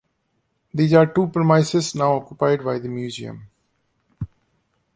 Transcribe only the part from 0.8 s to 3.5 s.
are the premises now occupied by the museum.